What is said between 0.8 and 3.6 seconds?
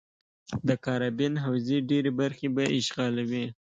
کارابین حوزې ډېرې برخې به اشغالوي.